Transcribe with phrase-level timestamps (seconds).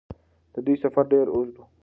[0.53, 1.63] د دوی سفر ډېر اوږد و.